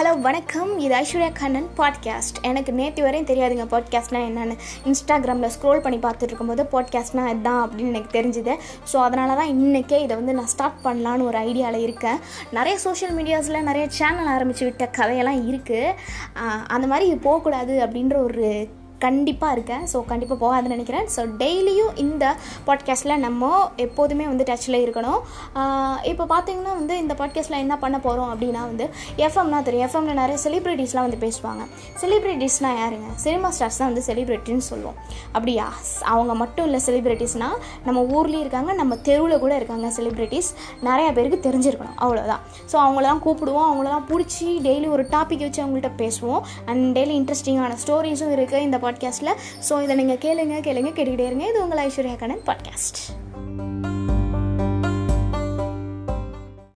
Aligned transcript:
Hello 0.00 0.12
வணக்கம். 0.26 0.70
இது 0.82 0.94
Aishwarya 0.98 1.30
Kannan 1.38 1.66
podcast 1.78 2.38
எனக்கு 2.50 2.70
நேற்று 2.78 3.00
வரையும் 3.06 3.26
தெரியாதுங்க 3.30 3.64
பாட்காஸ்ட்னால் 3.72 4.24
என்னென்னு. 4.28 4.54
இன்ஸ்டாகிராமில் 4.90 5.52
ஸ்க்ரோல் 5.56 5.82
பண்ணி 5.86 5.98
பார்த்துட்டு 6.04 6.30
இருக்கும்போது 6.30 6.64
பாட்காஸ்ட்னா 6.74 7.24
இதுதான் 7.32 7.60
அப்படின்னு 7.64 7.92
எனக்கு 7.92 8.16
தெரிஞ்சுது. 8.16 8.54
ஸோ 8.92 8.96
அதனால 9.06 9.36
தான் 9.40 9.52
இன்றைக்கே 9.56 9.98
இதை 10.06 10.16
வந்து 10.20 10.36
நான் 10.38 10.50
ஸ்டார்ட் 10.54 10.80
பண்ணலான்னு 10.86 11.28
ஒரு 11.30 11.38
ஐடியாவில் 11.46 11.84
இருக்கேன். 11.86 12.18
நிறைய 12.58 12.76
சோஷியல் 12.86 13.14
மீடியாஸில் 13.18 13.66
நிறைய 13.70 13.86
சேனல் 14.00 14.32
ஆரம்பித்து 14.36 14.66
விட்ட 14.70 14.86
கதையெல்லாம் 14.98 15.42
இருக்குது 15.52 15.94
அந்த 16.76 16.86
மாதிரி 16.92 17.08
இது 17.12 17.20
போகக்கூடாது 17.30 17.76
அப்படின்ற 17.86 18.16
ஒரு 18.28 18.46
கண்டிப்பாக 19.04 19.54
இருக்கேன். 19.56 19.84
ஸோ 19.92 19.98
கண்டிப்பாக 20.10 20.38
போகாதுன்னு 20.42 20.74
நினைக்கிறேன். 20.74 21.06
ஸோ 21.14 21.20
டெய்லியும் 21.42 21.92
இந்த 22.04 22.24
பாட்காஸ்ட்டில் 22.68 23.22
நம்ம 23.26 23.50
எப்போதுமே 23.86 24.24
வந்து 24.30 24.44
டச்சில் 24.50 24.78
இருக்கணும். 24.84 25.20
இப்போ 26.10 26.24
பார்த்தீங்கன்னா 26.34 26.72
வந்து 26.80 26.94
இந்த 27.02 27.14
பாட்காஸ்ட்டில் 27.20 27.60
என்ன 27.64 27.74
பண்ண 27.84 27.96
போகிறோம் 28.06 28.30
அப்படின்னா 28.32 28.62
வந்து 28.70 28.86
எஃப்எம்னா 29.26 29.60
தெரியும். 29.68 29.86
எஃப்எம்ல 29.88 30.14
நிறைய 30.20 30.36
செலிப்ரிட்டிஸ்லாம் 30.46 31.06
வந்து 31.08 31.20
பேசுவாங்க. 31.26 31.62
செலிப்ரிட்டிஸ்னால் 32.02 32.78
யாருங்க? 32.82 33.08
சினிமா 33.24 33.50
ஸ்டார்ஸ் 33.56 33.80
தான் 33.82 33.90
வந்து 33.92 34.04
செலிப்ரிட்டின்னு 34.08 34.66
சொல்லுவோம். 34.70 34.98
அப்படியா? 35.36 35.66
அவங்க 36.14 36.34
மட்டும் 36.42 36.66
இல்லை 36.68 36.80
செலிப்ரிட்டிஸ்னால் 36.88 37.56
நம்ம 37.88 38.04
ஊர்லேயும் 38.16 38.44
இருக்காங்க 38.46 38.70
நம்ம 38.80 38.98
தெருவில் 39.08 39.42
கூட 39.44 39.52
இருக்காங்க 39.60 39.86
செலிப்ரிட்டிஸ் 39.98 40.50
நிறையா 40.88 41.10
பேருக்கு 41.18 41.40
தெரிஞ்சிருக்கணும். 41.48 41.96
அவ்வளோதான் 42.04 42.42
ஸோ 42.70 42.76
அவங்களெல்லாம் 42.84 43.22
கூப்பிடுவோம். 43.26 43.66
அவங்களெல்லாம் 43.70 44.06
பிடிச்சி 44.12 44.48
டெய்லி 44.68 44.88
ஒரு 44.96 45.06
டாபிக் 45.16 45.46
வச்சு 45.46 45.62
அவங்கள்ட்ட 45.64 45.92
பேசுவோம். 46.02 46.42
அண்ட் 46.70 46.84
டெய்லி 46.98 47.16
இன்ட்ரெஸ்டிங்கான 47.20 47.78
ஸ்டோரிஸும் 47.84 48.34
இருக்குது 48.36 48.66
இந்த 48.68 48.78
பாட்காஸ்ட்டில் 48.92 49.36
ஸோ 49.68 49.82
இதை 49.82 50.04
நீங்கள் 50.04 50.16
கேளுங்க 50.16 50.50
கேளுங்க 50.50 50.90
கேட்டுக்கிட்டே 50.92 51.26
இருங்க. 51.26 51.46
இது 51.46 51.62
உங்கள் 51.62 51.86
ஐஸ்வர்யா 51.86 52.16
கண்ணன் 52.16 52.40
பாட்காஸ்ட் 52.46 52.98